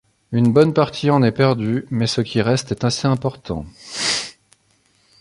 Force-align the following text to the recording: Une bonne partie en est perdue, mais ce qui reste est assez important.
Une 0.31 0.51
bonne 0.51 0.73
partie 0.73 1.11
en 1.11 1.21
est 1.21 1.31
perdue, 1.31 1.85
mais 1.91 2.07
ce 2.07 2.21
qui 2.21 2.41
reste 2.41 2.71
est 2.71 2.85
assez 2.85 3.05
important. 3.07 3.65